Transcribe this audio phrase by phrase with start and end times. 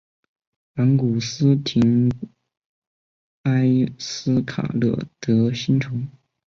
[0.77, 2.09] 昂古斯廷
[3.43, 6.07] 埃斯卡勒德新城。